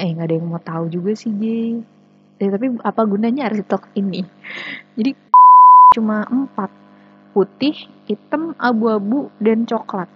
eh 0.00 0.10
nggak 0.16 0.26
ada 0.32 0.34
yang 0.40 0.48
mau 0.48 0.62
tahu 0.64 0.88
juga 0.88 1.12
sih 1.12 1.28
J 1.36 1.44
eh, 2.40 2.48
tapi 2.48 2.72
apa 2.80 3.02
gunanya 3.04 3.52
arsitek 3.52 3.92
ini? 4.00 4.24
Jadi 4.96 5.12
cuma 5.96 6.24
empat. 6.24 6.72
Putih 7.30 7.76
hitam 8.10 8.58
abu-abu 8.58 9.30
dan 9.38 9.62
coklat. 9.62 10.10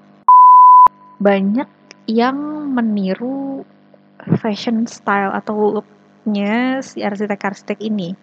Banyak 1.22 1.70
yang 2.10 2.34
meniru 2.74 3.62
fashion 4.42 4.90
style 4.90 5.30
atau 5.30 5.78
looknya 5.78 6.82
si 6.82 7.06
arsitek-arsitek 7.06 7.78
ini 7.86 8.18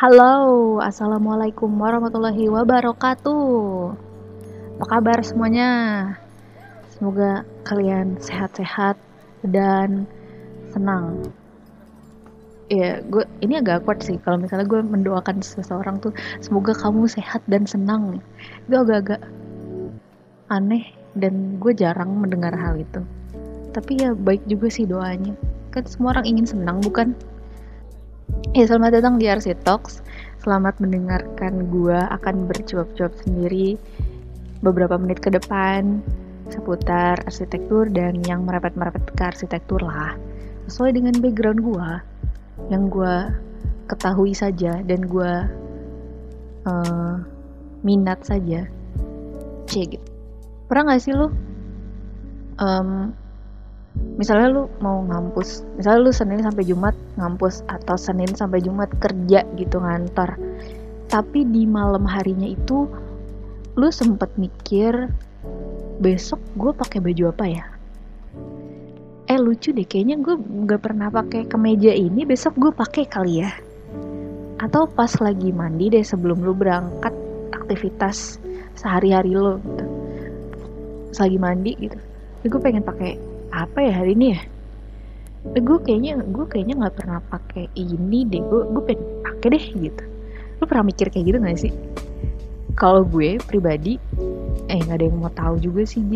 Halo, 0.00 0.80
Assalamualaikum 0.80 1.76
warahmatullahi 1.76 2.48
wabarakatuh 2.48 3.44
Apa 4.80 4.84
kabar 4.96 5.20
semuanya? 5.20 5.68
Semoga 6.88 7.44
kalian 7.68 8.16
sehat-sehat 8.16 8.96
dan 9.44 10.08
senang 10.72 11.28
Ya, 12.72 13.04
gue 13.12 13.28
ini 13.44 13.60
agak 13.60 13.84
awkward 13.84 14.00
sih 14.00 14.16
kalau 14.24 14.40
misalnya 14.40 14.64
gue 14.64 14.80
mendoakan 14.80 15.44
seseorang 15.44 16.00
tuh 16.00 16.16
semoga 16.40 16.72
kamu 16.72 17.04
sehat 17.04 17.44
dan 17.44 17.68
senang. 17.68 18.24
Itu 18.72 18.80
agak-agak 18.80 19.20
aneh 20.48 20.96
dan 21.12 21.60
gue 21.60 21.76
jarang 21.76 22.16
mendengar 22.16 22.56
hal 22.56 22.80
itu. 22.80 23.04
Tapi 23.76 24.00
ya 24.00 24.16
baik 24.16 24.48
juga 24.48 24.72
sih 24.72 24.88
doanya. 24.88 25.36
Kan 25.76 25.84
semua 25.84 26.16
orang 26.16 26.24
ingin 26.24 26.48
senang, 26.48 26.80
bukan? 26.80 27.12
Ya, 28.50 28.66
selamat 28.66 28.98
datang 28.98 29.14
di 29.18 29.30
RC 29.30 29.62
Talks. 29.62 30.02
Selamat 30.42 30.78
mendengarkan 30.82 31.70
gua 31.70 32.10
akan 32.14 32.50
bercuap-cuap 32.50 33.14
sendiri 33.22 33.78
beberapa 34.62 34.98
menit 34.98 35.22
ke 35.22 35.30
depan 35.30 36.02
seputar 36.50 37.22
arsitektur 37.26 37.86
dan 37.90 38.22
yang 38.26 38.42
merepet-merepet 38.42 39.06
ke 39.14 39.22
arsitektur 39.22 39.78
lah. 39.82 40.18
Sesuai 40.66 40.98
dengan 40.98 41.14
background 41.18 41.62
gua 41.62 42.02
yang 42.70 42.90
gua 42.90 43.34
ketahui 43.86 44.34
saja 44.34 44.82
dan 44.82 45.06
gua 45.06 45.50
uh, 46.66 47.22
minat 47.86 48.22
saja. 48.26 48.66
Cek 49.70 49.94
gitu. 49.94 50.08
Pernah 50.66 50.94
gak 50.94 51.02
sih 51.02 51.14
lu 51.14 51.30
um, 52.58 53.14
misalnya 53.96 54.48
lu 54.52 54.62
mau 54.78 55.02
ngampus 55.02 55.66
misalnya 55.74 56.00
lu 56.06 56.12
Senin 56.14 56.40
sampai 56.44 56.62
Jumat 56.62 56.94
ngampus 57.18 57.66
atau 57.66 57.96
Senin 57.98 58.30
sampai 58.32 58.62
Jumat 58.62 58.90
kerja 59.02 59.42
gitu 59.58 59.76
ngantor. 59.82 60.38
Tapi 61.10 61.42
di 61.42 61.66
malam 61.66 62.06
harinya 62.06 62.46
itu 62.46 62.86
lu 63.74 63.88
sempet 63.90 64.30
mikir 64.38 65.10
besok 65.98 66.38
gue 66.54 66.70
pakai 66.70 66.98
baju 67.02 67.34
apa 67.34 67.44
ya? 67.50 67.64
Eh 69.26 69.38
lucu 69.38 69.74
deh 69.74 69.86
kayaknya 69.86 70.22
gue 70.22 70.38
nggak 70.38 70.82
pernah 70.82 71.10
pakai 71.10 71.46
kemeja 71.50 71.90
ini 71.90 72.22
besok 72.22 72.54
gue 72.62 72.70
pakai 72.70 73.04
kali 73.10 73.42
ya. 73.42 73.50
Atau 74.62 74.86
pas 74.86 75.10
lagi 75.18 75.50
mandi 75.50 75.90
deh 75.90 76.04
sebelum 76.04 76.46
lu 76.46 76.54
berangkat 76.54 77.14
aktivitas 77.50 78.38
sehari-hari 78.78 79.34
lo 79.34 79.58
gitu. 79.58 79.84
Lagi 81.18 81.38
mandi 81.42 81.74
gitu 81.74 81.98
gue 82.48 82.60
pengen 82.60 82.80
pakai 82.80 83.20
apa 83.50 83.78
ya 83.82 83.92
hari 84.02 84.14
ini 84.14 84.26
ya? 84.34 84.40
Eh, 85.56 85.62
gue 85.62 85.78
kayaknya 85.80 86.20
gue 86.20 86.44
kayaknya 86.46 86.74
nggak 86.84 86.94
pernah 87.00 87.18
pakai 87.32 87.66
ini 87.74 88.28
deh. 88.28 88.42
Gue 88.44 88.62
gue 88.68 88.82
pengen 88.84 89.04
pakai 89.24 89.48
deh 89.56 89.64
gitu. 89.88 90.02
Lu 90.60 90.64
pernah 90.68 90.84
mikir 90.86 91.08
kayak 91.08 91.24
gitu 91.24 91.38
gak 91.40 91.58
sih? 91.58 91.72
Kalau 92.76 93.02
gue 93.04 93.40
pribadi 93.48 93.96
eh 94.70 94.78
nggak 94.78 94.96
ada 95.00 95.04
yang 95.08 95.18
mau 95.18 95.32
tahu 95.32 95.58
juga 95.58 95.82
sih 95.82 96.04
J 96.06 96.14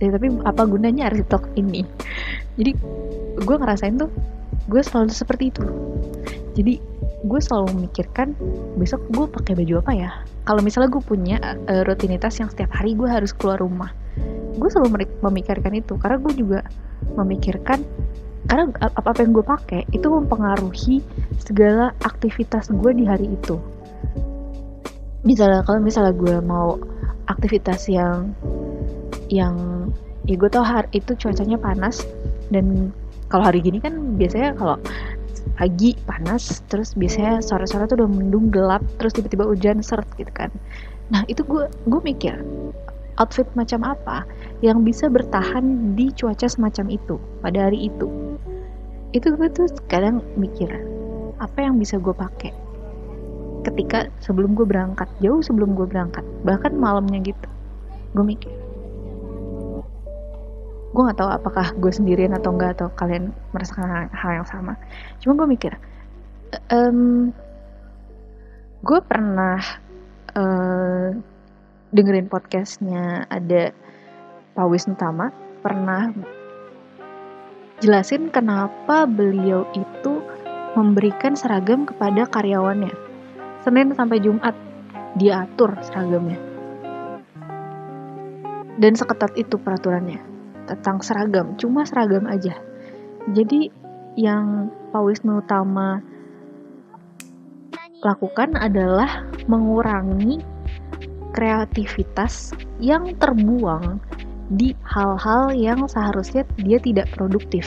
eh, 0.00 0.10
tapi 0.10 0.32
apa 0.46 0.62
gunanya 0.64 1.10
arsitek 1.10 1.42
ini? 1.58 1.82
Jadi 2.56 2.72
gue 3.42 3.56
ngerasain 3.58 3.98
tuh 3.98 4.10
gue 4.70 4.80
selalu 4.80 5.10
seperti 5.10 5.50
itu. 5.50 5.66
Jadi 6.54 6.78
gue 7.26 7.40
selalu 7.42 7.76
memikirkan 7.76 8.32
besok 8.80 9.02
gue 9.10 9.26
pakai 9.28 9.58
baju 9.58 9.82
apa 9.82 9.92
ya? 9.92 10.10
Kalau 10.46 10.62
misalnya 10.62 10.88
gue 10.94 11.02
punya 11.02 11.36
uh, 11.68 11.82
rutinitas 11.84 12.38
yang 12.38 12.48
setiap 12.48 12.70
hari 12.72 12.94
gue 12.96 13.06
harus 13.10 13.34
keluar 13.34 13.60
rumah 13.60 13.90
gue 14.60 14.68
selalu 14.68 15.08
memikirkan 15.24 15.72
itu. 15.72 15.96
Karena 15.96 16.20
gue 16.20 16.32
juga 16.36 16.60
memikirkan 17.16 17.80
karena 18.48 18.72
apa 18.80 19.12
apa 19.12 19.20
yang 19.20 19.32
gue 19.36 19.44
pakai 19.44 19.82
itu 19.92 20.06
mempengaruhi 20.08 21.04
segala 21.40 21.92
aktivitas 22.04 22.68
gue 22.72 22.92
di 22.92 23.04
hari 23.08 23.32
itu. 23.32 23.56
Misalnya 25.24 25.64
kalau 25.64 25.80
misalnya 25.80 26.16
gue 26.16 26.36
mau 26.40 26.80
aktivitas 27.28 27.88
yang 27.88 28.32
yang 29.28 29.54
ya 30.24 30.34
gue 30.36 30.50
tau 30.50 30.64
hari 30.64 30.88
itu 30.96 31.12
cuacanya 31.16 31.56
panas 31.60 32.02
dan 32.50 32.90
kalau 33.30 33.46
hari 33.46 33.62
gini 33.62 33.78
kan 33.78 34.18
biasanya 34.18 34.56
kalau 34.58 34.76
pagi 35.56 35.92
panas 36.08 36.64
terus 36.72 36.96
biasanya 36.96 37.44
sore-sore 37.44 37.88
tuh 37.88 38.00
udah 38.00 38.08
mendung 38.08 38.48
gelap 38.48 38.80
terus 38.96 39.12
tiba-tiba 39.16 39.44
hujan 39.44 39.84
seret 39.84 40.08
gitu 40.16 40.32
kan. 40.32 40.50
Nah 41.12 41.22
itu 41.28 41.44
gue 41.44 41.68
gue 41.86 42.00
mikir 42.00 42.40
outfit 43.20 43.46
macam 43.52 43.84
apa 43.84 44.24
yang 44.64 44.80
bisa 44.80 45.06
bertahan 45.12 45.94
di 45.94 46.08
cuaca 46.16 46.48
semacam 46.48 46.88
itu 46.88 47.20
pada 47.44 47.68
hari 47.68 47.92
itu. 47.92 48.08
Itu 49.12 49.36
gue 49.36 49.48
tuh 49.52 49.68
kadang 49.92 50.24
mikir 50.40 50.72
apa 51.38 51.58
yang 51.60 51.76
bisa 51.76 52.00
gue 52.00 52.12
pakai 52.16 52.52
ketika 53.60 54.08
sebelum 54.24 54.56
gue 54.56 54.64
berangkat 54.64 55.06
jauh 55.20 55.44
sebelum 55.44 55.76
gue 55.76 55.84
berangkat 55.84 56.24
bahkan 56.48 56.72
malamnya 56.72 57.20
gitu. 57.20 57.48
Gue 58.16 58.24
mikir 58.24 58.50
gue 60.90 61.02
nggak 61.06 61.22
tahu 61.22 61.30
apakah 61.30 61.70
gue 61.78 61.92
sendirian 61.94 62.34
atau 62.34 62.50
enggak 62.50 62.74
atau 62.74 62.90
kalian 62.98 63.30
merasakan 63.54 64.10
hal 64.10 64.42
yang 64.42 64.48
sama. 64.48 64.74
Cuma 65.22 65.38
gue 65.38 65.46
mikir 65.54 65.72
um, 66.72 67.30
gue 68.80 69.00
pernah 69.06 69.60
uh, 70.34 71.14
dengerin 71.90 72.30
podcastnya 72.30 73.26
ada 73.26 73.74
Pak 74.54 74.66
Wisnu 74.70 74.94
Tama 74.94 75.34
pernah 75.58 76.14
jelasin 77.82 78.30
kenapa 78.30 79.10
beliau 79.10 79.66
itu 79.74 80.22
memberikan 80.78 81.34
seragam 81.34 81.82
kepada 81.82 82.30
karyawannya. 82.30 82.94
Senin 83.66 83.92
sampai 83.92 84.22
Jumat 84.22 84.54
diatur 85.18 85.74
seragamnya. 85.82 86.38
Dan 88.80 88.94
seketat 88.96 89.34
itu 89.36 89.58
peraturannya 89.60 90.22
tentang 90.70 91.02
seragam, 91.02 91.58
cuma 91.58 91.82
seragam 91.82 92.24
aja. 92.30 92.54
Jadi 93.34 93.68
yang 94.14 94.70
Pak 94.94 95.02
Wisnu 95.02 95.42
Tama 95.44 96.00
lakukan 98.00 98.56
adalah 98.56 99.28
mengurangi 99.44 100.40
kreativitas 101.30 102.54
yang 102.82 103.14
terbuang 103.18 104.02
di 104.50 104.74
hal-hal 104.82 105.54
yang 105.54 105.86
seharusnya 105.86 106.42
dia 106.58 106.82
tidak 106.82 107.06
produktif. 107.14 107.66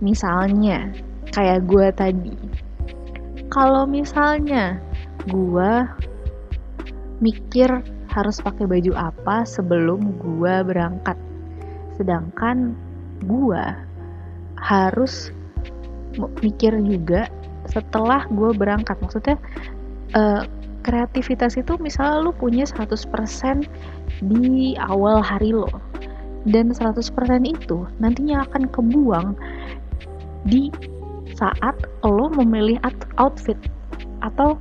Misalnya, 0.00 0.88
kayak 1.36 1.68
gue 1.68 1.86
tadi. 1.92 2.36
Kalau 3.52 3.84
misalnya 3.84 4.80
gue 5.28 5.72
mikir 7.20 7.68
harus 8.10 8.40
pakai 8.40 8.64
baju 8.64 8.92
apa 8.96 9.44
sebelum 9.44 10.16
gue 10.18 10.54
berangkat. 10.64 11.18
Sedangkan 12.00 12.72
gue 13.22 13.64
harus 14.56 15.28
mikir 16.40 16.80
juga 16.80 17.28
setelah 17.68 18.24
gue 18.32 18.50
berangkat. 18.56 18.96
Maksudnya 19.04 19.36
uh, 20.16 20.42
kreativitas 20.80 21.56
itu 21.60 21.76
misalnya 21.78 22.24
lu 22.28 22.32
punya 22.32 22.64
100% 22.64 23.66
di 24.24 24.74
awal 24.80 25.20
hari 25.20 25.52
lo 25.52 25.70
dan 26.48 26.72
100% 26.72 27.12
itu 27.44 27.84
nantinya 28.00 28.48
akan 28.48 28.68
kebuang 28.72 29.36
di 30.48 30.72
saat 31.36 31.76
lo 32.04 32.32
memilih 32.32 32.80
outfit. 33.20 33.56
Atau 34.24 34.56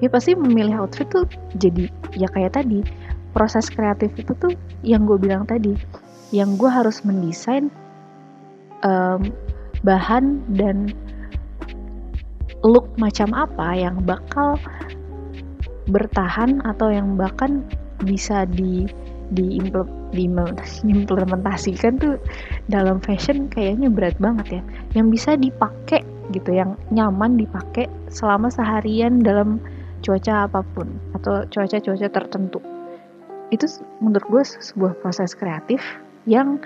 ya 0.00 0.08
pasti 0.12 0.36
memilih 0.36 0.84
outfit 0.84 1.08
tuh 1.08 1.24
jadi 1.56 1.88
ya 2.16 2.28
kayak 2.32 2.56
tadi 2.56 2.84
proses 3.32 3.72
kreatif 3.72 4.12
itu 4.20 4.32
tuh 4.36 4.52
yang 4.84 5.08
gue 5.08 5.16
bilang 5.16 5.48
tadi 5.48 5.72
yang 6.32 6.56
gue 6.56 6.68
harus 6.68 7.00
mendesain 7.04 7.72
um, 8.84 9.32
bahan 9.84 10.40
dan 10.52 10.92
look 12.64 12.88
macam 12.96 13.32
apa 13.34 13.74
yang 13.76 14.00
bakal 14.04 14.56
bertahan 15.90 16.62
atau 16.62 16.92
yang 16.92 17.16
bahkan 17.18 17.64
bisa 18.02 18.46
di 18.46 18.86
diimplementasikan 19.32 21.96
tuh 22.04 22.20
dalam 22.68 23.00
fashion 23.00 23.48
kayaknya 23.48 23.88
berat 23.88 24.12
banget 24.20 24.60
ya. 24.60 24.62
Yang 25.00 25.08
bisa 25.16 25.40
dipakai 25.40 26.04
gitu 26.30 26.52
yang 26.52 26.76
nyaman 26.92 27.40
dipakai 27.40 27.88
selama 28.12 28.52
seharian 28.52 29.24
dalam 29.24 29.56
cuaca 30.04 30.44
apa 30.50 30.60
pun 30.76 31.00
atau 31.16 31.48
cuaca-cuaca 31.48 32.08
tertentu. 32.12 32.60
Itu 33.48 33.64
menurut 34.00 34.24
gue 34.28 34.44
sebuah 34.44 34.94
proses 35.00 35.36
kreatif 35.36 35.80
yang 36.28 36.60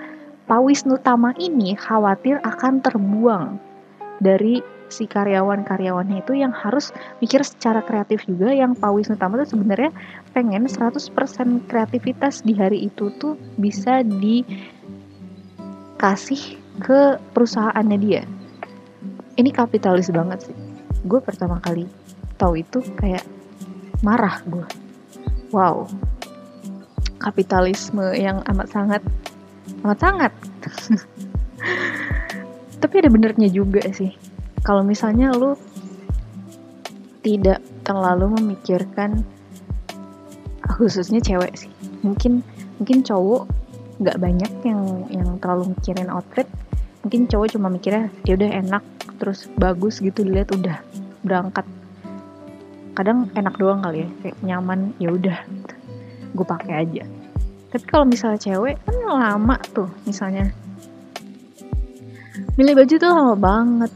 Pak 0.47 0.63
Wisnu 0.63 0.95
Tama 1.03 1.35
ini 1.39 1.75
khawatir 1.75 2.39
akan 2.43 2.79
terbuang 2.79 3.59
dari 4.23 4.63
si 4.87 5.03
karyawan-karyawannya 5.07 6.19
itu 6.23 6.33
yang 6.39 6.51
harus 6.55 6.93
mikir 7.19 7.43
secara 7.43 7.81
kreatif 7.83 8.23
juga 8.27 8.51
yang 8.51 8.75
Pak 8.75 8.91
Wisnu 8.95 9.15
Tama 9.19 9.37
tuh 9.43 9.49
sebenarnya 9.57 9.91
pengen 10.31 10.67
100% 10.67 11.67
kreativitas 11.67 12.41
di 12.43 12.53
hari 12.55 12.87
itu 12.87 13.09
tuh 13.19 13.37
bisa 13.59 14.03
dikasih 14.03 14.47
ke 16.79 17.19
perusahaannya 17.35 17.97
dia. 17.99 18.23
Ini 19.37 19.53
kapitalis 19.53 20.09
banget 20.09 20.41
sih. 20.49 20.57
Gue 21.05 21.21
pertama 21.21 21.61
kali 21.61 21.85
tahu 22.41 22.57
itu 22.61 22.81
kayak 22.97 23.23
marah 24.01 24.41
gue. 24.47 24.65
Wow. 25.53 25.87
Kapitalisme 27.17 28.13
yang 28.13 28.45
amat 28.45 28.69
sangat 28.71 29.01
amat 29.83 29.99
sangat. 29.99 30.31
Tapi 32.81 32.93
ada 33.01 33.09
benernya 33.09 33.49
juga 33.49 33.81
sih 33.89 34.26
kalau 34.67 34.83
misalnya 34.83 35.31
lu 35.31 35.55
tidak 37.23 37.63
terlalu 37.87 38.35
memikirkan 38.35 39.23
khususnya 40.75 41.23
cewek 41.23 41.55
sih. 41.55 41.71
Mungkin 42.03 42.43
mungkin 42.75 42.99
cowok 42.99 43.47
nggak 44.03 44.19
banyak 44.19 44.51
yang 44.67 45.07
yang 45.07 45.39
terlalu 45.39 45.71
mikirin 45.71 46.11
outfit. 46.11 46.51
Mungkin 47.07 47.31
cowok 47.31 47.55
cuma 47.55 47.71
mikirnya 47.71 48.11
ya 48.27 48.35
udah 48.35 48.51
enak 48.51 48.83
terus 49.23 49.47
bagus 49.55 50.03
gitu 50.03 50.27
dilihat 50.27 50.51
udah 50.51 50.83
berangkat. 51.23 51.63
Kadang 52.91 53.31
enak 53.39 53.55
doang 53.55 53.79
kali 53.87 54.03
ya 54.03 54.09
kayak 54.19 54.37
nyaman 54.43 54.91
ya 54.99 55.15
udah 55.15 55.47
gue 56.35 56.43
pakai 56.43 56.83
aja. 56.83 57.07
Tapi 57.71 57.85
kalau 57.87 58.03
misalnya 58.03 58.43
cewek 58.43 58.75
kan 58.83 58.99
lama 58.99 59.55
tuh 59.71 59.87
misalnya. 60.03 60.51
Milih 62.59 62.75
baju 62.75 62.93
tuh 62.99 63.07
lama 63.07 63.35
banget 63.39 63.91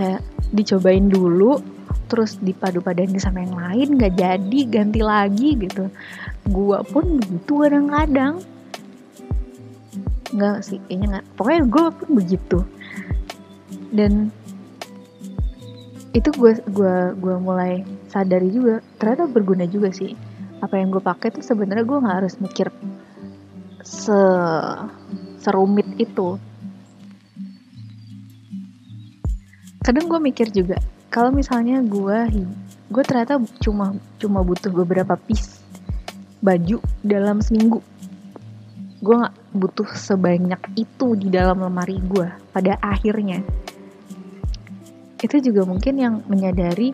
kayak 0.00 0.24
dicobain 0.56 1.12
dulu 1.12 1.60
terus 2.08 2.40
dipadu-padain 2.40 3.12
sama 3.20 3.44
yang 3.44 3.52
lain 3.52 3.88
nggak 4.00 4.16
jadi 4.16 4.60
ganti 4.64 5.04
lagi 5.04 5.60
gitu. 5.60 5.92
Gua 6.48 6.80
pun 6.80 7.20
begitu 7.20 7.52
kadang-kadang. 7.60 8.40
Nggak 10.32 10.56
sih 10.64 10.80
kayaknya 10.88 11.06
nggak. 11.12 11.26
Pokoknya 11.36 11.62
gue 11.68 11.86
pun 11.92 12.08
begitu. 12.16 12.58
Dan 13.92 14.12
itu 16.16 16.32
gue 16.32 16.52
gua 16.72 17.12
gua 17.14 17.36
mulai 17.36 17.84
sadari 18.08 18.48
juga 18.50 18.80
ternyata 18.96 19.28
berguna 19.28 19.68
juga 19.68 19.92
sih. 19.92 20.16
Apa 20.64 20.80
yang 20.80 20.88
gue 20.90 21.04
pakai 21.04 21.28
tuh 21.28 21.44
sebenarnya 21.44 21.84
gue 21.84 21.98
nggak 22.00 22.18
harus 22.24 22.40
mikir 22.40 22.72
se 23.84 24.20
serumit 25.40 25.88
itu 26.00 26.40
kadang 29.80 30.06
gue 30.08 30.20
mikir 30.20 30.52
juga 30.52 30.76
kalau 31.10 31.34
misalnya 31.34 31.82
gue 31.82 32.18
gue 32.90 33.02
ternyata 33.06 33.40
cuma 33.62 33.96
cuma 34.18 34.40
butuh 34.44 34.70
beberapa 34.70 35.14
piece 35.16 35.62
baju 36.40 36.80
dalam 37.04 37.44
seminggu. 37.44 37.84
Gue 39.00 39.14
nggak 39.16 39.36
butuh 39.56 39.88
sebanyak 39.96 40.60
itu 40.76 41.16
di 41.16 41.28
dalam 41.32 41.60
lemari 41.60 42.00
gue 42.00 42.28
pada 42.52 42.76
akhirnya. 42.80 43.40
Itu 45.20 45.40
juga 45.40 45.68
mungkin 45.68 46.00
yang 46.00 46.14
menyadari 46.28 46.92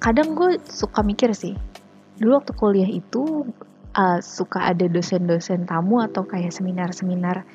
kadang 0.00 0.32
gue 0.32 0.56
suka 0.64 1.04
mikir 1.04 1.36
sih 1.36 1.52
dulu 2.20 2.36
waktu 2.36 2.52
kuliah 2.52 2.90
itu 2.90 3.48
uh, 3.96 4.20
suka 4.20 4.72
ada 4.72 4.84
dosen-dosen 4.88 5.64
tamu 5.64 6.04
atau 6.04 6.24
kayak 6.28 6.52
seminar-seminar 6.52 7.48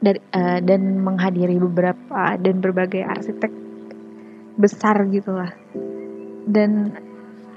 dari, 0.00 0.20
uh, 0.36 0.60
dan 0.60 1.00
menghadiri 1.00 1.56
beberapa 1.56 2.36
dan 2.36 2.60
berbagai 2.60 3.02
arsitek 3.04 3.52
besar 4.56 4.96
gitu 5.12 5.36
lah. 5.36 5.52
Dan 6.46 6.92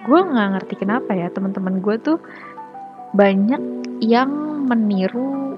gue 0.03 0.19
nggak 0.19 0.49
ngerti 0.59 0.75
kenapa 0.79 1.11
ya 1.15 1.27
teman-teman 1.31 1.83
gue 1.83 1.95
tuh 1.99 2.17
banyak 3.15 3.61
yang 3.99 4.31
meniru 4.69 5.57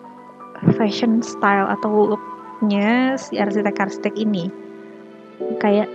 fashion 0.78 1.22
style 1.26 1.70
atau 1.70 2.16
looknya 2.16 3.18
si 3.18 3.38
arsitek-arsitek 3.38 4.14
ini. 4.18 4.50
Kayak 5.58 5.90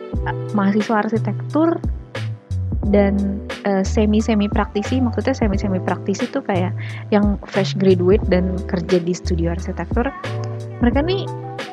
mahasiswa 0.54 1.06
arsitektur 1.06 1.78
dan 2.86 3.42
uh, 3.66 3.82
semi 3.82 4.22
semi 4.22 4.46
praktisi 4.46 5.02
maksudnya 5.02 5.34
semi 5.34 5.58
semi 5.58 5.82
praktisi 5.82 6.30
tuh 6.30 6.42
kayak 6.46 6.70
yang 7.10 7.38
fresh 7.42 7.74
graduate 7.74 8.22
dan 8.30 8.54
kerja 8.70 9.02
di 9.02 9.10
studio 9.10 9.50
arsitektur 9.50 10.06
mereka 10.80 11.00
nih 11.04 11.24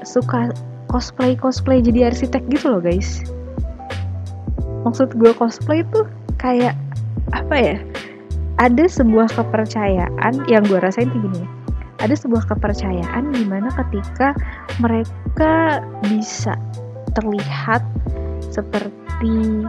suka 0.03 0.51
cosplay 0.91 1.33
cosplay 1.33 1.81
jadi 1.81 2.13
arsitek 2.13 2.45
gitu 2.53 2.69
loh 2.69 2.81
guys. 2.83 3.25
Maksud 4.83 5.15
gue 5.15 5.31
cosplay 5.33 5.81
tuh 5.89 6.05
kayak 6.37 6.75
apa 7.31 7.55
ya 7.55 7.77
ada 8.61 8.85
sebuah 8.85 9.31
kepercayaan 9.33 10.45
yang 10.45 10.63
gue 10.69 10.77
rasain 10.77 11.09
kayak 11.09 11.23
gini. 11.25 11.43
Ada 12.03 12.19
sebuah 12.19 12.45
kepercayaan 12.51 13.31
di 13.31 13.47
mana 13.47 13.71
ketika 13.73 14.35
mereka 14.83 15.79
bisa 16.03 16.53
terlihat 17.15 17.79
seperti 18.51 19.63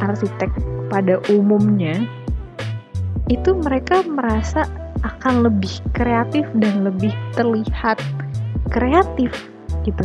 arsitek 0.00 0.50
pada 0.88 1.20
umumnya 1.28 2.02
itu 3.28 3.56
mereka 3.56 4.04
merasa 4.04 4.64
akan 5.04 5.44
lebih 5.48 5.80
kreatif 5.92 6.48
dan 6.56 6.88
lebih 6.88 7.12
terlihat 7.36 8.00
kreatif 8.74 9.30
gitu. 9.86 10.02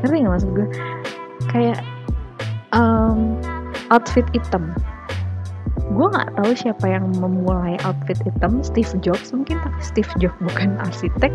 Ngerti 0.00 0.16
nggak 0.24 0.32
maksud 0.32 0.50
gue? 0.56 0.68
Kayak 1.52 1.84
um, 2.72 3.36
outfit 3.92 4.24
hitam. 4.32 4.72
Gue 5.92 6.08
nggak 6.08 6.34
tahu 6.40 6.50
siapa 6.56 6.88
yang 6.88 7.12
memulai 7.20 7.76
outfit 7.84 8.18
hitam 8.24 8.64
Steve 8.64 8.90
Jobs 9.04 9.30
mungkin 9.30 9.60
tapi 9.60 9.80
Steve 9.84 10.10
Jobs 10.16 10.36
bukan 10.40 10.74
arsitek. 10.88 11.32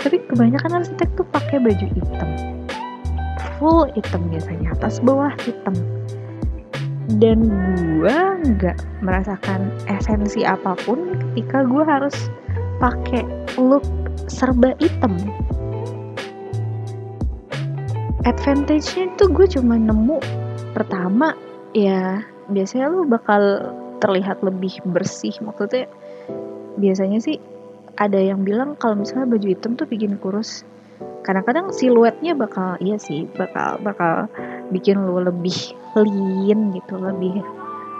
Tapi 0.00 0.16
kebanyakan 0.32 0.80
arsitek 0.80 1.08
tuh 1.14 1.28
pakai 1.28 1.60
baju 1.60 1.86
hitam. 1.92 2.30
Full 3.60 3.92
hitam 3.94 4.26
biasanya 4.32 4.72
atas 4.74 4.98
bawah 5.04 5.30
hitam. 5.44 5.76
Dan 7.20 7.44
gue 8.00 8.18
nggak 8.56 9.04
merasakan 9.04 9.68
esensi 9.90 10.48
apa 10.48 10.72
pun 10.88 11.12
ketika 11.12 11.66
gue 11.66 11.84
harus 11.84 12.14
pakai 12.80 13.22
look 13.60 13.84
serba 14.32 14.72
hitam 14.80 15.14
advantage-nya 18.22 19.10
itu 19.10 19.24
gue 19.30 19.46
cuma 19.58 19.74
nemu 19.74 20.22
pertama 20.72 21.34
ya 21.74 22.22
biasanya 22.50 22.86
lu 22.90 23.06
bakal 23.06 23.74
terlihat 24.02 24.42
lebih 24.42 24.82
bersih. 24.90 25.34
Maksudnya 25.42 25.86
biasanya 26.78 27.18
sih 27.22 27.38
ada 27.98 28.18
yang 28.18 28.42
bilang 28.42 28.74
kalau 28.78 28.98
misalnya 28.98 29.30
baju 29.30 29.46
hitam 29.46 29.74
tuh 29.78 29.86
bikin 29.86 30.18
kurus. 30.18 30.66
Kadang-kadang 31.22 31.70
siluetnya 31.70 32.34
bakal 32.34 32.78
iya 32.82 32.98
sih 32.98 33.30
bakal 33.38 33.78
bakal 33.82 34.26
bikin 34.74 34.98
lu 34.98 35.22
lebih 35.22 35.54
lean 35.94 36.74
gitu 36.74 36.98
lebih 36.98 37.42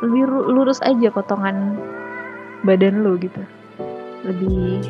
lebih 0.02 0.22
lurus 0.26 0.82
aja 0.82 1.10
potongan 1.14 1.78
badan 2.66 3.06
lu 3.06 3.14
gitu. 3.22 3.42
Lebih 4.26 4.82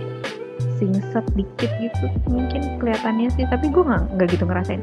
singset 0.80 1.24
dikit 1.36 1.68
gitu 1.80 2.06
mungkin 2.28 2.80
kelihatannya 2.80 3.28
sih. 3.36 3.44
Tapi 3.44 3.68
gue 3.68 3.84
nggak 3.84 4.16
nggak 4.16 4.28
gitu 4.32 4.44
ngerasain 4.48 4.80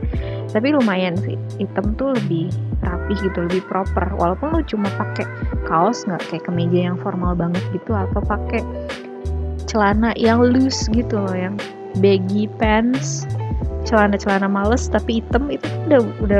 tapi 0.49 0.73
lumayan 0.73 1.13
sih 1.21 1.37
hitam 1.61 1.93
tuh 1.95 2.17
lebih 2.17 2.49
rapi 2.81 3.13
gitu 3.21 3.45
lebih 3.45 3.63
proper. 3.69 4.09
Walaupun 4.17 4.57
lu 4.57 4.61
cuma 4.65 4.89
pakai 4.97 5.25
kaos 5.69 6.05
nggak 6.09 6.21
kayak 6.29 6.43
kemeja 6.45 6.79
yang 6.91 6.97
formal 6.97 7.37
banget 7.37 7.61
gitu 7.73 7.93
atau 7.93 8.21
pakai 8.23 8.65
celana 9.69 10.17
yang 10.17 10.41
loose 10.41 10.89
gitu 10.89 11.21
loh 11.21 11.35
yang 11.37 11.55
baggy 12.01 12.49
pants 12.57 13.29
celana-celana 13.85 14.49
males 14.49 14.89
tapi 14.89 15.21
hitam 15.21 15.49
itu 15.49 15.65
udah 15.89 16.01
udah 16.21 16.39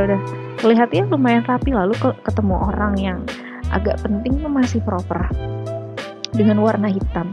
udah 0.66 0.88
ya 0.90 1.06
lumayan 1.08 1.46
rapi. 1.46 1.74
Lalu 1.74 1.94
ketemu 2.26 2.56
orang 2.58 2.94
yang 2.98 3.20
agak 3.70 4.02
penting 4.02 4.42
masih 4.50 4.82
proper 4.82 5.30
dengan 6.34 6.62
warna 6.62 6.90
hitam 6.90 7.30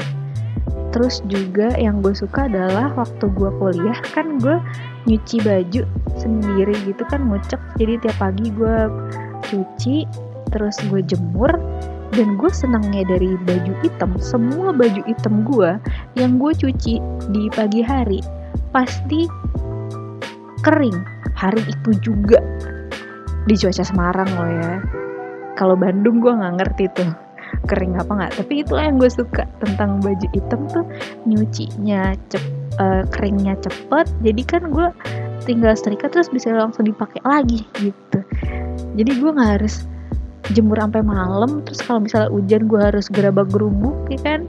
terus 0.96 1.20
juga 1.28 1.76
yang 1.76 2.00
gue 2.00 2.16
suka 2.16 2.48
adalah 2.48 2.88
waktu 2.96 3.28
gue 3.36 3.52
kuliah 3.60 4.00
kan 4.16 4.40
gue 4.40 4.56
nyuci 5.04 5.44
baju 5.44 5.84
sendiri 6.16 6.72
gitu 6.88 7.04
kan 7.12 7.28
ngucek. 7.28 7.60
Jadi 7.76 8.00
tiap 8.00 8.16
pagi 8.16 8.48
gue 8.48 8.88
cuci 9.44 10.08
terus 10.48 10.80
gue 10.88 11.04
jemur 11.04 11.52
dan 12.16 12.40
gue 12.40 12.48
senangnya 12.48 13.04
dari 13.04 13.36
baju 13.44 13.76
hitam. 13.84 14.16
Semua 14.16 14.72
baju 14.72 15.04
hitam 15.04 15.44
gue 15.44 15.76
yang 16.16 16.40
gue 16.40 16.56
cuci 16.56 16.96
di 17.28 17.44
pagi 17.52 17.84
hari 17.84 18.24
pasti 18.72 19.28
kering. 20.64 20.96
Hari 21.36 21.60
itu 21.68 21.92
juga. 22.00 22.40
Di 23.44 23.52
cuaca 23.52 23.84
Semarang 23.84 24.30
loh 24.32 24.48
ya. 24.48 24.72
Kalau 25.60 25.76
Bandung 25.76 26.24
gue 26.24 26.32
nggak 26.32 26.56
ngerti 26.56 26.84
tuh 26.96 27.25
kering 27.66 27.98
apa 27.98 28.10
nggak. 28.10 28.32
Tapi 28.38 28.62
itu 28.62 28.72
yang 28.76 28.96
gue 29.00 29.10
suka 29.10 29.44
tentang 29.62 29.98
baju 30.00 30.26
hitam 30.32 30.60
tuh 30.70 30.84
nyucinya 31.24 32.14
cep 32.30 32.42
uh, 32.78 33.02
keringnya 33.10 33.58
cepet. 33.60 34.06
Jadi 34.22 34.42
kan 34.46 34.62
gue 34.70 34.88
tinggal 35.44 35.74
setrika 35.78 36.10
terus 36.10 36.30
bisa 36.30 36.50
langsung 36.52 36.86
dipakai 36.86 37.22
lagi 37.22 37.62
gitu. 37.78 38.18
Jadi 38.96 39.10
gue 39.16 39.30
nggak 39.30 39.50
harus 39.60 39.86
jemur 40.54 40.78
sampai 40.78 41.02
malam. 41.02 41.62
Terus 41.66 41.80
kalau 41.82 42.00
misalnya 42.02 42.30
hujan 42.32 42.62
gue 42.70 42.80
harus 42.80 43.06
gerabak 43.10 43.48
gerubuk 43.50 43.96
ya 44.12 44.20
kan? 44.22 44.40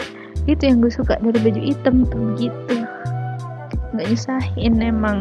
Itu 0.47 0.63
yang 0.63 0.79
gue 0.79 0.91
suka 0.93 1.19
dari 1.19 1.39
baju 1.41 1.61
hitam 1.61 2.07
tuh 2.07 2.35
gitu 2.39 2.87
nggak 3.97 4.13
nyusahin 4.13 4.77
emang. 4.77 5.17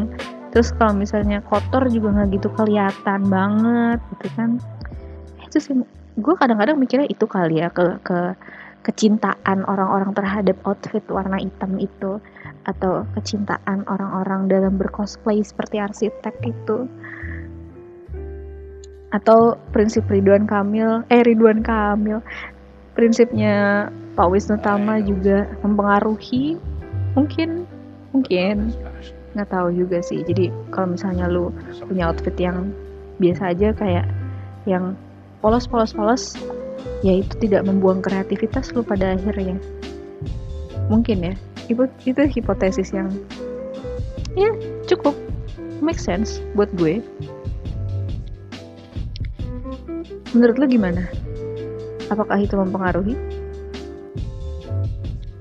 Terus 0.53 0.69
kalau 0.77 0.93
misalnya 0.93 1.41
kotor 1.49 1.89
juga 1.89 2.13
nggak 2.13 2.37
gitu 2.37 2.47
kelihatan 2.53 3.21
banget 3.25 3.99
gitu 4.13 4.27
kan? 4.37 4.49
Itu 5.41 5.57
sih 5.57 5.73
gue 6.17 6.33
kadang-kadang 6.33 6.81
mikirnya 6.81 7.05
itu 7.05 7.29
kali 7.29 7.61
ya 7.61 7.69
ke 7.69 8.01
ke 8.01 8.33
kecintaan 8.81 9.67
orang-orang 9.67 10.15
terhadap 10.17 10.57
outfit 10.65 11.03
warna 11.11 11.37
hitam 11.37 11.77
itu 11.77 12.17
atau 12.65 13.03
kecintaan 13.15 13.83
orang-orang 13.85 14.49
dalam 14.49 14.79
bercosplay 14.79 15.43
seperti 15.43 15.77
arsitek 15.77 16.35
itu. 16.43 16.87
Atau 19.11 19.55
prinsip 19.71 20.07
Ridwan 20.07 20.47
Kamil 20.47 21.03
eh 21.11 21.21
Ridwan 21.23 21.63
Kamil. 21.63 22.23
Prinsipnya 22.97 23.87
Pak 24.17 24.27
Wisnu 24.33 24.57
Tama 24.59 25.03
juga 25.05 25.45
mempengaruhi. 25.61 26.57
Mungkin 27.13 27.67
mungkin. 28.11 28.73
Nggak 29.35 29.53
tahu 29.53 29.69
juga 29.75 30.01
sih. 30.01 30.25
Jadi 30.25 30.49
kalau 30.73 30.97
misalnya 30.97 31.29
lu 31.29 31.53
punya 31.85 32.09
outfit 32.09 32.33
yang 32.39 32.73
biasa 33.21 33.53
aja 33.53 33.69
kayak 33.75 34.05
yang 34.65 34.97
polos 35.43 35.65
polos 35.69 35.91
polos 35.93 36.23
ya 37.05 37.21
itu 37.21 37.33
tidak 37.43 37.65
membuang 37.67 38.01
kreativitas 38.01 38.73
lu 38.73 38.81
pada 38.81 39.13
akhirnya 39.13 39.57
mungkin 40.87 41.31
ya 41.31 41.33
itu 41.67 41.83
itu 42.07 42.21
hipotesis 42.25 42.95
yang 42.95 43.11
ya 44.33 44.49
cukup 44.87 45.13
make 45.83 45.99
sense 45.99 46.39
buat 46.55 46.71
gue 46.79 47.03
Menurut 50.35 50.59
lo 50.59 50.65
gimana? 50.67 51.07
Apakah 52.11 52.37
itu 52.37 52.53
mempengaruhi? 52.59 53.15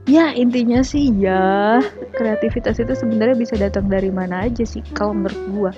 Ya 0.07 0.31
intinya 0.33 0.87
sih 0.87 1.11
ya 1.19 1.83
kreativitas 2.15 2.79
itu 2.79 2.95
sebenarnya 2.95 3.37
bisa 3.37 3.59
datang 3.59 3.91
dari 3.91 4.09
mana 4.09 4.47
aja 4.47 4.63
sih 4.63 4.81
kalau 4.95 5.13
menurut 5.13 5.41
gua. 5.51 5.73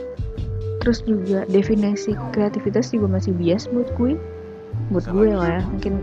Terus 0.78 1.02
juga 1.04 1.44
definisi 1.50 2.14
kreativitas 2.32 2.94
juga 2.94 3.18
masih 3.18 3.34
bias 3.34 3.66
buat 3.68 3.90
gue, 3.98 4.14
buat 4.94 5.06
gue 5.10 5.34
lah 5.34 5.60
ya. 5.60 5.62
Mungkin 5.66 6.00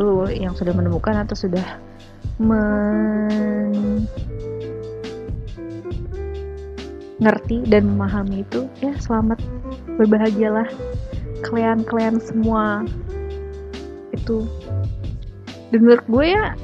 lo 0.00 0.26
yang 0.30 0.54
sudah 0.56 0.74
menemukan 0.74 1.22
atau 1.22 1.36
sudah 1.36 1.78
men 2.42 4.06
ngerti 7.22 7.62
dan 7.70 7.86
memahami 7.94 8.42
itu 8.42 8.66
ya 8.82 8.94
selamat 8.98 9.38
berbahagialah. 9.96 10.66
Kalian-kalian 11.44 12.18
semua. 12.18 12.82
Itu. 14.14 14.48
Dan 15.74 15.84
menurut 15.84 16.06
gue 16.06 16.26
ya 16.32 16.54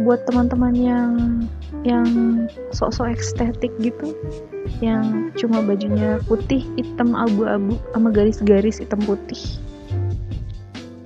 buat 0.00 0.24
teman-teman 0.24 0.74
yang 0.78 1.10
yang 1.80 2.06
sok-sok 2.76 3.16
estetik 3.16 3.72
gitu 3.80 4.12
yang 4.84 5.32
cuma 5.36 5.64
bajunya 5.64 6.20
putih 6.28 6.60
hitam 6.76 7.16
abu-abu 7.16 7.80
sama 7.96 8.12
garis-garis 8.12 8.80
hitam 8.80 9.00
putih. 9.04 9.40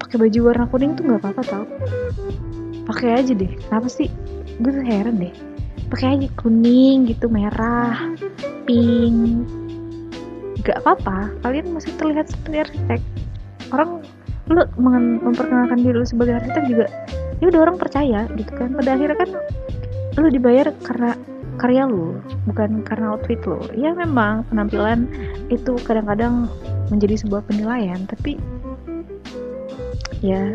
Pakai 0.02 0.16
baju 0.19 0.38
warna 0.50 0.66
kuning 0.71 0.93
tuh 0.99 1.07
nggak 1.07 1.21
apa-apa 1.23 1.43
tau. 1.47 1.66
Pakai 2.85 3.23
aja 3.23 3.33
deh. 3.33 3.50
Kenapa 3.66 3.88
sih? 3.88 4.11
Gue 4.61 4.71
tuh 4.75 4.85
heran 4.85 5.19
deh. 5.19 5.35
Pakai 5.88 6.19
aja 6.19 6.28
kuning 6.38 7.07
gitu 7.07 7.31
merah 7.31 8.14
pink. 8.66 9.47
Gak 10.64 10.81
apa-apa. 10.85 11.33
Kalian 11.45 11.73
masih 11.73 11.93
terlihat 11.97 12.31
seperti 12.31 12.57
arsitek. 12.69 13.00
Orang 13.73 14.04
lu 14.52 14.61
memperkenalkan 15.25 15.81
diri 15.81 15.97
lu 15.97 16.04
sebagai 16.04 16.37
arsitek 16.37 16.64
juga 16.69 16.87
ya 17.40 17.49
udah 17.49 17.61
orang 17.64 17.76
percaya 17.81 18.28
gitu 18.37 18.52
kan. 18.52 18.76
Pada 18.76 18.90
akhirnya 18.95 19.16
kan 19.19 19.31
lu 20.14 20.30
dibayar 20.30 20.71
karena 20.83 21.18
karya 21.59 21.87
lu 21.87 22.18
bukan 22.50 22.83
karena 22.83 23.14
outfit 23.14 23.38
lu. 23.47 23.59
Ya 23.75 23.94
memang 23.94 24.47
penampilan 24.50 25.06
itu 25.50 25.78
kadang-kadang 25.87 26.50
menjadi 26.90 27.25
sebuah 27.25 27.47
penilaian 27.47 28.04
tapi 28.06 28.38
ya 30.21 30.54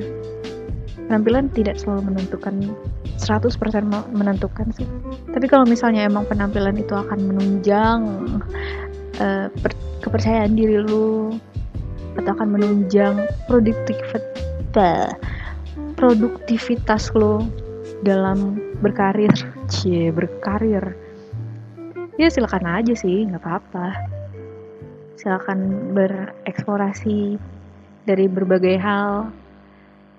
penampilan 1.07 1.49
tidak 1.55 1.79
selalu 1.81 2.13
menentukan 2.13 2.75
100% 3.19 3.51
menentukan 4.15 4.67
sih. 4.75 4.87
Tapi 5.33 5.45
kalau 5.49 5.67
misalnya 5.67 6.07
emang 6.07 6.23
penampilan 6.29 6.77
itu 6.79 6.95
akan 6.95 7.19
menunjang 7.19 7.99
uh, 9.19 9.47
kepercayaan 9.99 10.55
diri 10.55 10.79
lu 10.79 11.35
atau 12.15 12.31
akan 12.35 12.59
menunjang 12.59 13.15
produktivitas 13.47 15.15
produktivitas 15.99 17.11
lo 17.15 17.43
dalam 18.07 18.68
berkarir. 18.79 19.31
Cie 19.67 20.09
berkarir. 20.11 20.95
Ya 22.19 22.27
silakan 22.27 22.83
aja 22.83 22.95
sih 22.95 23.27
nggak 23.27 23.43
apa-apa. 23.43 23.87
Silakan 25.19 25.91
bereksplorasi 25.95 27.39
dari 28.03 28.25
berbagai 28.27 28.79
hal. 28.79 29.31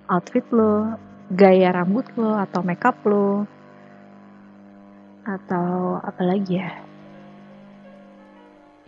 Outfit 0.08 0.44
lo 0.52 0.96
gaya 1.32 1.72
rambut 1.72 2.04
lo 2.16 2.36
atau 2.36 2.60
makeup 2.60 2.96
lo. 3.04 3.44
Atau 5.24 6.00
apa 6.00 6.22
lagi 6.24 6.60
ya? 6.60 6.72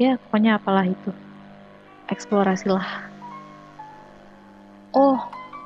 Ya 0.01 0.17
pokoknya 0.17 0.57
apalah 0.57 0.89
itu. 0.89 1.13
Eksplorasilah 2.09 3.13
oh 4.93 5.19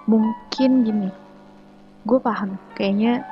mungkin 0.07 0.87
gini. 0.87 1.11
Gue 2.07 2.19
paham. 2.23 2.55
Kayaknya 2.79 3.27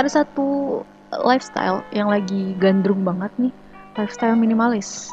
ada 0.00 0.08
satu 0.08 0.80
lifestyle 1.28 1.84
yang 1.92 2.08
lagi 2.08 2.56
gandrung 2.56 3.04
banget 3.04 3.28
nih. 3.36 3.52
Lifestyle 4.00 4.34
minimalis. 4.34 5.12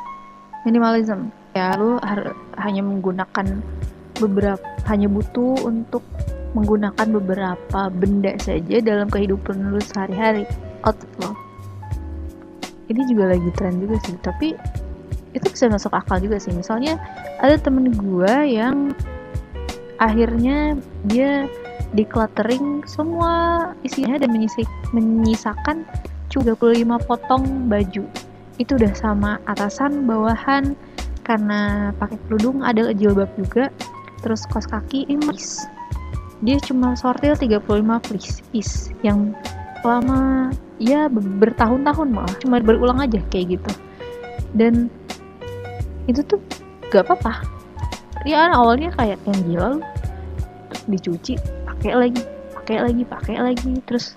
Minimalism. 0.63 1.27
Ya 1.51 1.75
lu 1.75 1.99
hanya 2.55 2.81
menggunakan 2.85 3.59
beberapa 4.17 4.63
hanya 4.87 5.11
butuh 5.11 5.67
untuk 5.67 6.01
menggunakan 6.55 7.07
beberapa 7.21 7.91
benda 7.91 8.33
saja 8.39 8.79
dalam 8.79 9.11
kehidupan 9.11 9.75
lu 9.75 9.81
sehari-hari. 9.83 10.47
Outfit 10.87 11.11
lo 11.19 11.47
ini 12.87 13.03
juga 13.07 13.35
lagi 13.35 13.49
tren 13.55 13.83
juga 13.83 13.99
sih 14.03 14.15
tapi 14.23 14.55
itu 15.35 15.47
bisa 15.51 15.69
masuk 15.69 15.91
akal 15.93 16.17
juga 16.17 16.39
sih. 16.39 16.55
Misalnya 16.55 16.97
ada 17.43 17.59
temen 17.59 17.93
gue 17.93 18.33
yang 18.47 18.95
akhirnya 20.01 20.79
dia 21.05 21.45
decluttering 21.93 22.83
semua 22.87 23.71
isinya 23.83 24.17
dan 24.19 24.31
menyisik, 24.33 24.67
menyisakan 24.91 25.87
35 26.31 27.07
potong 27.07 27.71
baju. 27.71 28.03
Itu 28.57 28.71
udah 28.75 28.93
sama 28.93 29.41
atasan 29.47 30.05
bawahan 30.05 30.75
karena 31.23 31.91
pakai 31.99 32.17
kerudung 32.27 32.63
ada 32.63 32.91
jilbab 32.95 33.27
juga 33.35 33.67
terus 34.23 34.47
kos 34.47 34.65
kaki 34.65 35.05
imas 35.11 35.67
dia 36.45 36.61
cuma 36.61 36.93
sortir 36.93 37.33
35 37.33 37.65
piece, 38.13 38.45
piece 38.53 38.75
yang 39.01 39.33
lama 39.81 40.53
ya 40.77 41.09
bertahun-tahun 41.09 42.07
malah 42.13 42.35
cuma 42.37 42.61
berulang 42.61 43.01
aja 43.01 43.17
kayak 43.33 43.57
gitu. 43.57 43.71
Dan 44.53 44.93
itu 46.05 46.21
tuh 46.25 46.37
gak 46.93 47.09
apa-apa. 47.09 47.41
Ya 48.25 48.53
awalnya 48.53 48.93
kayak 48.93 49.17
yang 49.25 49.39
gila 49.49 49.69
dicuci 50.87 51.35
pakai 51.67 51.93
lagi 51.95 52.23
pakai 52.55 52.77
lagi 52.79 53.03
pakai 53.03 53.35
lagi 53.43 53.71
terus 53.83 54.15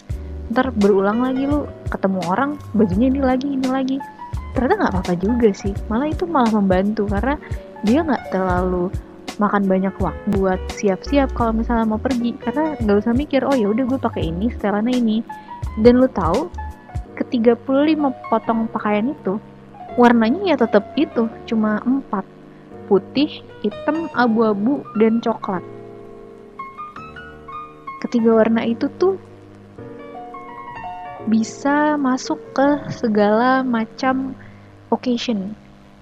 ntar 0.50 0.74
berulang 0.74 1.22
lagi 1.22 1.46
lu. 1.46 1.64
Ketemu 1.88 2.20
orang 2.26 2.50
bajunya 2.74 3.06
ini 3.08 3.20
lagi 3.22 3.48
ini 3.48 3.68
lagi. 3.70 3.96
Ternyata 4.52 4.74
nggak 4.76 4.92
apa-apa 4.92 5.14
juga 5.16 5.48
sih. 5.54 5.72
Malah 5.86 6.10
itu 6.10 6.26
malah 6.26 6.50
membantu 6.50 7.06
karena 7.06 7.38
dia 7.86 8.02
nggak 8.02 8.34
terlalu 8.34 8.90
makan 9.40 9.64
banyak 9.64 9.94
waktu 9.96 10.26
buat 10.36 10.60
siap-siap 10.76 11.32
kalau 11.32 11.54
misalnya 11.54 11.86
mau 11.86 12.02
pergi. 12.02 12.34
Karena 12.42 12.74
nggak 12.82 12.96
usah 13.06 13.14
mikir 13.14 13.46
oh 13.46 13.54
ya 13.54 13.70
udah 13.70 13.84
gue 13.86 13.98
pakai 14.02 14.28
ini 14.28 14.50
setelannya 14.50 14.94
ini. 14.98 15.18
Dan 15.78 16.02
lu 16.02 16.10
tahu 16.10 16.50
ke 17.14 17.22
35 17.30 17.62
potong 18.28 18.66
pakaian 18.74 19.14
itu 19.14 19.38
warnanya 19.94 20.54
ya 20.54 20.56
tetap 20.58 20.90
itu 20.98 21.30
cuma 21.46 21.78
empat. 21.86 22.26
Putih 22.90 23.46
hitam 23.62 24.10
abu-abu 24.18 24.82
dan 24.98 25.22
coklat. 25.22 25.62
Ketiga 28.02 28.34
warna 28.34 28.66
itu 28.66 28.90
tuh 28.98 29.14
bisa 31.30 31.94
masuk 31.94 32.42
ke 32.50 32.90
segala 32.90 33.62
macam 33.62 34.34
occasion. 34.90 35.54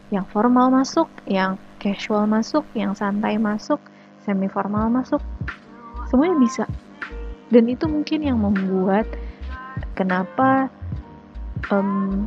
Yang 0.09 0.25
formal 0.33 0.73
masuk 0.73 1.13
yang 1.29 1.61
casual 1.77 2.25
masuk 2.25 2.65
yang 2.73 2.97
santai 2.97 3.37
masuk 3.37 3.77
semi 4.25 4.49
formal 4.49 4.89
masuk. 4.89 5.21
Semuanya 6.09 6.41
bisa. 6.41 6.65
Dan 7.53 7.69
itu 7.69 7.85
mungkin 7.85 8.25
yang 8.25 8.41
membuat 8.41 9.05
kenapa 9.93 10.73
um, 11.69 12.25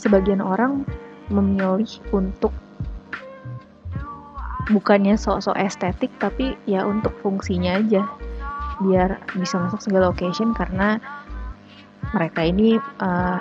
sebagian 0.00 0.40
orang 0.40 0.88
memilih 1.28 2.00
untuk 2.16 2.52
bukannya 4.72 5.14
sok-sok 5.14 5.56
estetik 5.60 6.10
tapi 6.16 6.56
ya 6.64 6.88
untuk 6.88 7.12
fungsinya 7.20 7.76
aja. 7.76 8.08
Biar 8.80 9.20
bisa 9.36 9.60
masuk 9.60 9.84
segala 9.84 10.12
occasion 10.12 10.56
karena 10.56 11.00
mereka 12.14 12.46
ini 12.46 12.78
uh, 13.02 13.40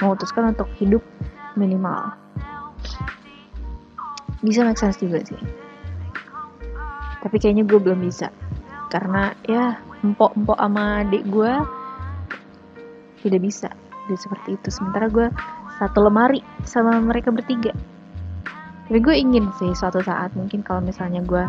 memutuskan 0.00 0.52
untuk 0.52 0.68
hidup 0.76 1.02
minimal. 1.56 2.12
Bisa 4.44 4.62
make 4.62 4.78
sense 4.78 5.00
juga 5.00 5.24
sih. 5.24 5.40
Tapi 7.24 7.36
kayaknya 7.42 7.66
gue 7.66 7.80
belum 7.80 8.04
bisa. 8.04 8.30
Karena 8.92 9.34
ya 9.48 9.80
empok-empok 10.04 10.58
sama 10.60 11.02
adik 11.02 11.26
gue 11.26 11.52
tidak 13.26 13.40
bisa 13.42 13.68
dia 14.06 14.18
seperti 14.18 14.54
itu. 14.54 14.68
Sementara 14.70 15.10
gue 15.10 15.26
satu 15.82 16.06
lemari 16.06 16.40
sama 16.62 17.02
mereka 17.02 17.34
bertiga. 17.34 17.74
Tapi 18.86 18.98
gue 19.02 19.14
ingin 19.18 19.50
sih 19.58 19.74
suatu 19.74 19.98
saat 19.98 20.30
mungkin 20.38 20.62
kalau 20.62 20.78
misalnya 20.78 21.18
gue 21.26 21.42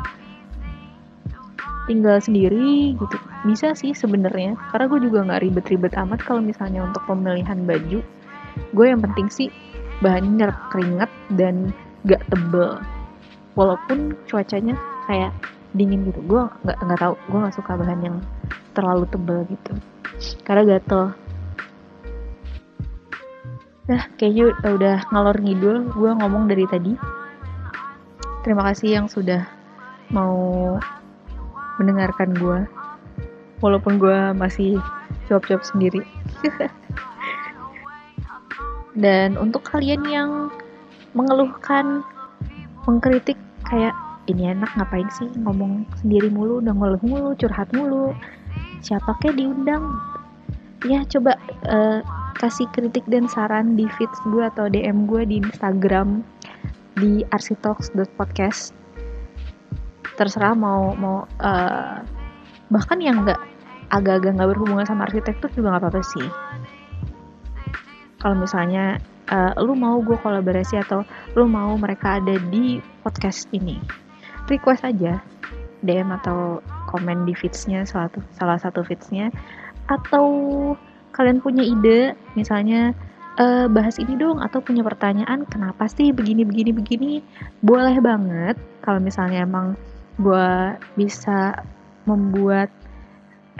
tinggal 1.87 2.19
sendiri 2.19 2.93
gitu. 2.93 3.17
Bisa 3.47 3.73
sih 3.73 3.95
sebenarnya 3.95 4.59
karena 4.75 4.85
gue 4.91 4.99
juga 5.07 5.19
nggak 5.23 5.41
ribet-ribet 5.47 5.93
amat 5.95 6.19
kalau 6.21 6.43
misalnya 6.43 6.83
untuk 6.83 7.01
pemilihan 7.07 7.63
baju. 7.63 7.99
Gue 8.75 8.85
yang 8.91 9.01
penting 9.01 9.31
sih 9.31 9.49
bahannya 10.03 10.51
keringat 10.69 11.09
dan 11.33 11.71
gak 12.05 12.21
tebel. 12.29 12.77
Walaupun 13.57 14.13
cuacanya 14.29 14.77
kayak 15.09 15.33
dingin 15.73 16.05
gitu. 16.11 16.19
Gue 16.27 16.45
nggak 16.67 16.77
nggak 16.83 16.99
tahu. 16.99 17.15
Gue 17.31 17.39
nggak 17.41 17.55
suka 17.55 17.71
bahan 17.79 17.99
yang 18.03 18.17
terlalu 18.77 19.07
tebel 19.09 19.47
gitu. 19.49 19.73
Karena 20.45 20.77
gatel. 20.77 21.15
Nah, 23.87 24.03
kayaknya 24.19 24.51
udah 24.67 24.97
ngalor 25.15 25.37
ngidul. 25.39 25.77
Gue 25.95 26.11
ngomong 26.11 26.51
dari 26.51 26.67
tadi. 26.67 26.93
Terima 28.43 28.67
kasih 28.67 28.99
yang 28.99 29.07
sudah 29.07 29.47
mau 30.11 30.75
mendengarkan 31.77 32.33
gue. 32.37 32.59
Walaupun 33.61 33.97
gue 33.97 34.17
masih 34.37 34.77
jawab-jawab 35.29 35.65
sendiri. 35.65 36.01
Dan 38.97 39.37
untuk 39.37 39.65
kalian 39.65 40.05
yang 40.09 40.49
mengeluhkan, 41.13 42.01
mengkritik 42.85 43.37
kayak 43.69 43.93
ini 44.27 44.51
enak 44.51 44.69
ngapain 44.75 45.07
sih 45.13 45.29
ngomong 45.41 45.87
sendiri 46.01 46.27
mulu, 46.27 46.59
udah 46.59 46.73
ngeluh 46.73 47.03
mulu, 47.05 47.29
curhat 47.37 47.69
mulu. 47.73 48.11
Siapa 48.83 49.15
kayak 49.23 49.39
diundang? 49.39 49.97
Ya 50.85 51.01
coba 51.09 51.37
uh, 51.65 52.05
kasih 52.37 52.69
kritik 52.69 53.01
dan 53.09 53.25
saran 53.25 53.73
di 53.73 53.89
feeds 53.97 54.19
gue 54.29 54.45
atau 54.45 54.69
DM 54.69 55.09
gue 55.09 55.25
di 55.25 55.41
Instagram 55.41 56.21
di 56.97 57.25
arsitox.podcast 57.33 58.73
terserah 60.17 60.57
mau 60.57 60.97
mau 60.97 61.29
uh, 61.39 62.01
bahkan 62.73 62.99
yang 62.99 63.23
nggak 63.23 63.39
agak-agak 63.93 64.35
nggak 64.35 64.49
berhubungan 64.51 64.83
sama 64.83 65.07
arsitektur 65.07 65.47
juga 65.55 65.77
nggak 65.77 65.83
apa-apa 65.87 66.01
sih. 66.03 66.27
Kalau 68.17 68.35
misalnya 68.35 68.97
uh, 69.29 69.53
lu 69.61 69.77
mau 69.77 70.01
gue 70.01 70.17
kolaborasi 70.19 70.81
atau 70.81 71.05
lu 71.37 71.45
mau 71.47 71.77
mereka 71.77 72.19
ada 72.19 72.35
di 72.49 72.81
podcast 73.05 73.47
ini 73.53 73.79
request 74.49 74.83
aja 74.87 75.19
DM 75.83 76.09
atau 76.09 76.63
komen 76.89 77.27
di 77.27 77.35
feedsnya 77.35 77.85
salah 77.85 78.09
satu 78.09 78.19
salah 78.35 78.57
satu 78.59 78.79
feedsnya. 78.83 79.29
Atau 79.87 80.25
kalian 81.15 81.39
punya 81.39 81.63
ide 81.63 82.17
misalnya 82.35 82.91
uh, 83.39 83.69
bahas 83.71 83.95
ini 84.01 84.17
dong 84.19 84.43
atau 84.43 84.59
punya 84.59 84.83
pertanyaan 84.83 85.47
kenapa 85.47 85.87
sih 85.87 86.11
begini 86.11 86.43
begini 86.43 86.71
begini? 86.73 87.11
Boleh 87.63 87.95
banget 88.01 88.57
kalau 88.83 88.99
misalnya 88.99 89.45
emang 89.45 89.77
gue 90.17 90.49
bisa 90.97 91.61
membuat 92.09 92.73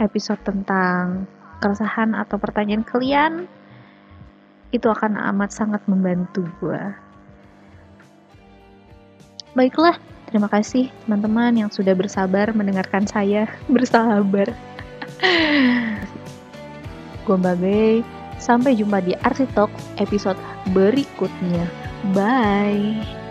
episode 0.02 0.38
tentang 0.42 1.26
keresahan 1.58 2.14
atau 2.14 2.38
pertanyaan 2.38 2.86
kalian 2.86 3.46
itu 4.70 4.86
akan 4.86 5.18
amat 5.34 5.50
sangat 5.50 5.82
membantu 5.90 6.46
gue 6.62 6.82
baiklah 9.54 9.96
terima 10.30 10.46
kasih 10.46 10.92
teman-teman 11.06 11.56
yang 11.56 11.70
sudah 11.72 11.96
bersabar 11.96 12.52
mendengarkan 12.54 13.08
saya 13.08 13.50
bersabar 13.74 14.50
Gue 17.28 17.36
Babe. 17.36 18.00
Sampai 18.38 18.78
jumpa 18.78 19.02
di 19.02 19.12
Arsitok 19.20 19.68
episode 20.00 20.38
berikutnya. 20.72 21.68
Bye. 22.16 23.27